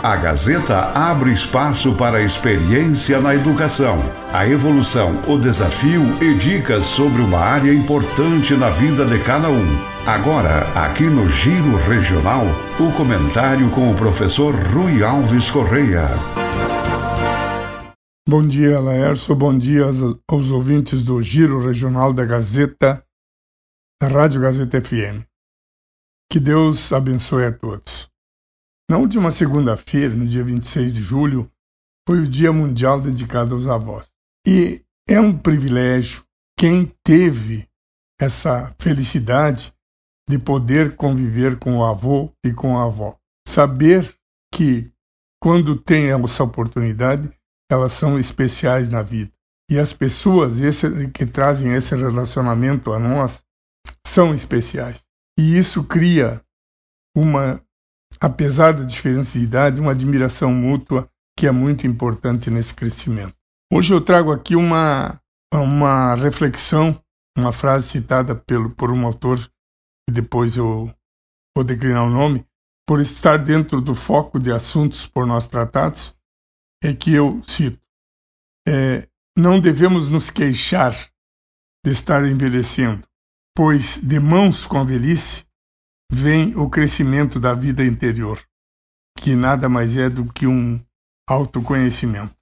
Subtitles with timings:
[0.00, 3.98] A Gazeta abre espaço para a experiência na educação,
[4.32, 9.66] a evolução, o desafio e dicas sobre uma área importante na vida de cada um.
[10.06, 12.44] Agora, aqui no Giro Regional,
[12.78, 16.06] o comentário com o professor Rui Alves Correia.
[18.28, 19.34] Bom dia, Laércio.
[19.34, 23.04] Bom dia aos, aos ouvintes do Giro Regional da Gazeta,
[24.00, 25.26] da Rádio Gazeta FM.
[26.30, 28.07] Que Deus abençoe a todos.
[28.90, 31.50] Na última segunda-feira, no dia 26 de julho,
[32.08, 34.10] foi o Dia Mundial dedicado aos avós.
[34.46, 36.24] E é um privilégio
[36.58, 37.68] quem teve
[38.18, 39.74] essa felicidade
[40.28, 43.14] de poder conviver com o avô e com a avó.
[43.46, 44.14] Saber
[44.52, 44.90] que
[45.40, 47.30] quando tem essa oportunidade,
[47.70, 49.30] elas são especiais na vida.
[49.70, 53.42] E as pessoas esse, que trazem esse relacionamento a nós
[54.06, 55.04] são especiais.
[55.38, 56.42] E isso cria
[57.14, 57.62] uma
[58.20, 63.34] apesar da diferença de idade, uma admiração mútua que é muito importante nesse crescimento.
[63.72, 65.20] Hoje eu trago aqui uma,
[65.54, 67.00] uma reflexão,
[67.36, 69.38] uma frase citada pelo, por um autor,
[70.08, 70.92] e depois eu
[71.56, 72.44] vou declinar o nome,
[72.86, 76.16] por estar dentro do foco de assuntos por nós tratados,
[76.82, 77.80] é que eu cito:
[78.66, 79.06] é,
[79.36, 80.94] Não devemos nos queixar
[81.84, 83.06] de estar envelhecendo,
[83.54, 85.44] pois de mãos com a velhice
[86.10, 88.42] vem o crescimento da vida interior,
[89.18, 90.80] que nada mais é do que um
[91.28, 92.34] autoconhecimento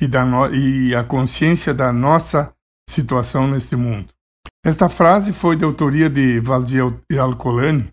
[0.00, 0.52] e, da no...
[0.54, 2.54] e a consciência da nossa
[2.88, 4.12] situação neste mundo.
[4.64, 6.82] Esta frase foi de autoria de Valdir
[7.18, 7.92] Alcolani,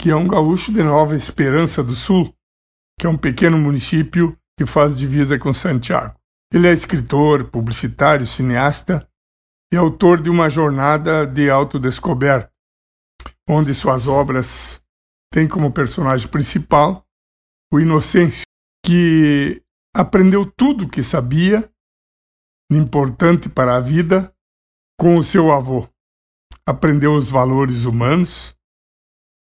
[0.00, 2.32] que é um gaúcho de Nova Esperança do Sul,
[2.98, 6.14] que é um pequeno município que faz divisa com Santiago.
[6.52, 9.06] Ele é escritor, publicitário, cineasta
[9.72, 12.50] e autor de uma jornada de autodescoberta,
[13.48, 14.82] onde suas obras
[15.32, 17.04] têm como personagem principal
[17.72, 18.44] o Inocêncio,
[18.84, 19.62] que
[19.94, 21.70] aprendeu tudo o que sabia,
[22.70, 24.34] importante para a vida,
[24.98, 25.88] com o seu avô.
[26.66, 28.54] Aprendeu os valores humanos,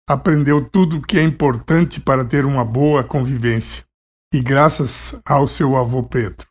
[0.07, 3.85] aprendeu tudo o que é importante para ter uma boa convivência,
[4.33, 6.47] e graças ao seu avô Pedro.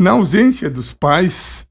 [0.00, 1.68] Na ausência dos pais,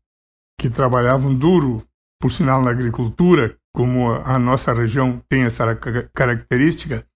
[0.60, 1.88] que trabalhavam duro,
[2.20, 5.76] por sinal na agricultura, como a nossa região tem essa
[6.14, 7.08] característica,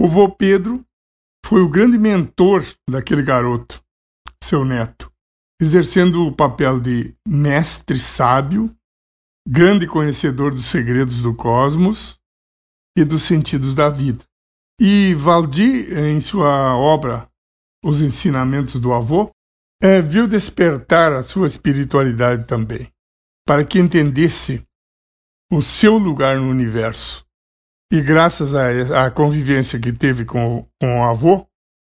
[0.00, 0.84] o vô Pedro
[1.44, 3.82] foi o grande mentor daquele garoto,
[4.42, 5.12] seu neto,
[5.60, 8.74] exercendo o papel de mestre sábio,
[9.46, 12.18] grande conhecedor dos segredos do cosmos
[12.96, 14.24] e dos sentidos da vida.
[14.80, 17.28] E Valdir, em sua obra
[17.84, 19.30] Os Ensinamentos do Avô,
[19.82, 22.90] é, viu despertar a sua espiritualidade também,
[23.46, 24.66] para que entendesse
[25.54, 27.24] o seu lugar no universo.
[27.92, 31.46] E graças à convivência que teve com, com o avô,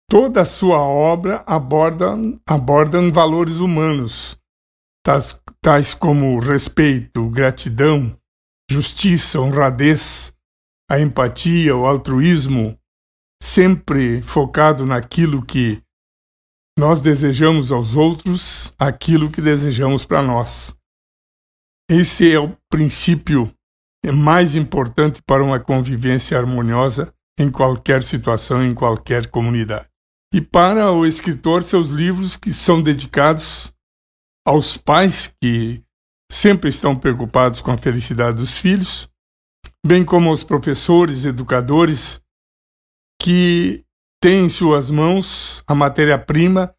[0.10, 2.14] toda a sua obra aborda,
[2.46, 4.38] aborda valores humanos,
[5.06, 8.18] tais, tais como respeito, gratidão,
[8.70, 10.34] justiça, honradez,
[10.90, 12.78] a empatia, o altruísmo,
[13.42, 15.82] sempre focado naquilo que
[16.78, 20.76] nós desejamos aos outros, aquilo que desejamos para nós.
[21.94, 23.54] Esse é o princípio
[24.14, 29.90] mais importante para uma convivência harmoniosa em qualquer situação, em qualquer comunidade.
[30.34, 33.74] E para o escritor, seus livros que são dedicados
[34.48, 35.84] aos pais que
[36.32, 39.10] sempre estão preocupados com a felicidade dos filhos,
[39.86, 42.22] bem como aos professores, educadores
[43.22, 43.84] que
[44.24, 46.74] têm em suas mãos a matéria-prima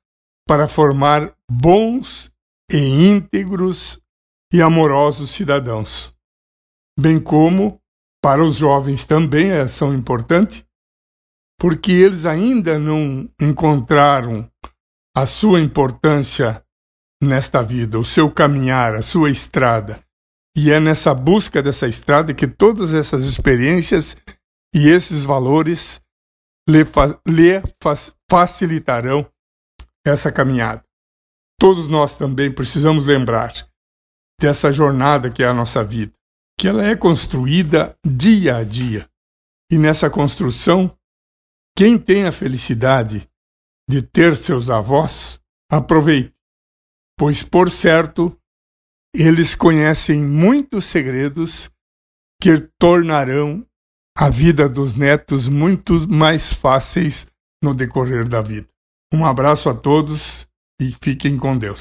[0.48, 2.32] para formar bons
[2.72, 4.01] e íntegros
[4.52, 6.14] e amorosos cidadãos.
[6.98, 7.80] Bem como
[8.22, 10.64] para os jovens também é são importantes,
[11.58, 14.48] porque eles ainda não encontraram
[15.16, 16.62] a sua importância
[17.22, 20.04] nesta vida, o seu caminhar, a sua estrada.
[20.56, 24.16] E é nessa busca dessa estrada que todas essas experiências
[24.74, 26.03] e esses valores
[26.68, 27.94] lhe, fa lhe fa
[28.30, 29.27] facilitarão
[30.06, 30.84] essa caminhada.
[31.59, 33.72] Todos nós também precisamos lembrar
[34.40, 36.12] dessa jornada que é a nossa vida,
[36.58, 39.08] que ela é construída dia a dia.
[39.70, 40.96] E nessa construção,
[41.76, 43.28] quem tem a felicidade
[43.88, 45.40] de ter seus avós,
[45.70, 46.34] aproveite,
[47.18, 48.36] pois por certo
[49.14, 51.70] eles conhecem muitos segredos
[52.40, 53.66] que tornarão
[54.16, 57.26] a vida dos netos muito mais fáceis
[57.62, 58.68] no decorrer da vida.
[59.12, 60.48] Um abraço a todos
[60.80, 61.80] e fiquem com Deus.